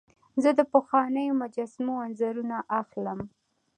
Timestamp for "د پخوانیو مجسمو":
0.55-1.95